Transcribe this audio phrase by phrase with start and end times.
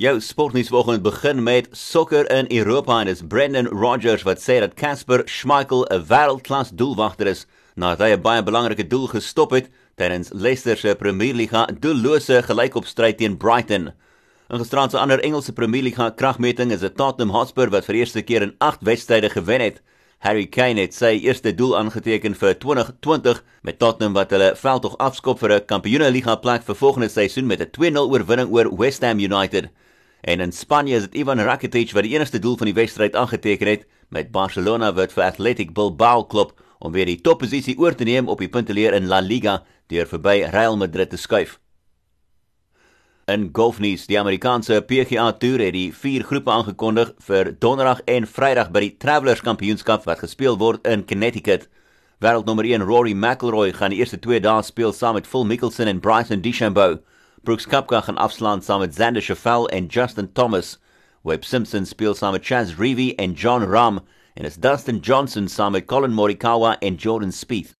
[0.00, 4.72] Jou sportnuus vanoggend begin met sokker in Europa en dis Brendan Rodgers wat sê dat
[4.74, 7.44] Casper Schmeichel 'n wêreldklas doelwagter is
[7.74, 13.36] nadat hy 'n baie belangrike doel gestop het tydens Leicester se Premierliga doellose gelykopstryd teen
[13.36, 13.92] Brighton.
[14.48, 18.42] In gisteraand se ander Engelse Premierliga kragmeting is dit Tottenham Hotspur wat vir eerste keer
[18.42, 19.82] in 8 wedstryde gewen het.
[20.20, 25.38] Harry Kane het sy eerste doel aangeteken vir 2020 met Tottenham wat hulle veldtog afskop
[25.40, 29.70] vir 'n Kampioenligga plek vir volgende seisoen met 'n 2-0 oorwinning oor West Ham United.
[30.20, 33.66] En in Spanje is dit Ivan Rakitic wat die enigste doel van die wedstryd aangeteken
[33.66, 38.28] het met Barcelona wat vir Athletic Bilbao klop om weer die topposisie oor te neem
[38.28, 41.58] op die punteleer in La Liga deur verby Real Madrid te skuif.
[43.30, 48.72] In golfnuus, die Amerikaanse PGA Tour het die vier groepe aangekondig vir Donderdag en Vrydag
[48.74, 51.68] by die Travelers Kampioenskap wat gespeel word in Connecticut.
[52.24, 56.02] Wêreldnommer 1 Rory McIlroy gaan die eerste 2 dae speel saam met Phil Mickelson en
[56.02, 56.98] Bryson DeChambeau.
[57.46, 60.78] Brooks Koepka gaan afslaan saam met Xander Schauffele en Justin Thomas.
[61.22, 64.02] Webb Simpson speel saam met Chaz Reavie en John Rahm
[64.34, 67.79] en is Dustin Johnson saam met Colin Morikawa en Jordan Spieth.